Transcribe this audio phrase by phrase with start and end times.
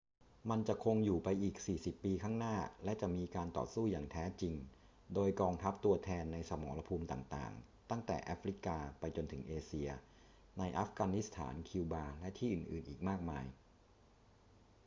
[0.49, 4.53] มันจะคงอยู่ไปอีก 40 ปีข้างหน้า และจะมีการต่อสู้อย่างแท้จริง
[5.13, 9.89] โดยกองทัพตัวแทน ในสมรภูมิต่าง ๆ ตั้งแต่แอฟริกาไปจนถึงเอเชีย
[10.59, 13.45] ในอัฟกานิสถาน คิวบา และที่อื่น ๆ อีกมากมาย